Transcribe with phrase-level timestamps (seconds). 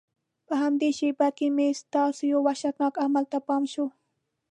[0.47, 3.85] په همدې شېبه کې مې ستا یو وحشتناک عمل ته پام شو.